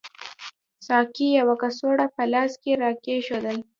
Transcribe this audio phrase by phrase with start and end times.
[0.87, 3.57] ساقي یوه کڅوړه په لاس کې راکېښودل.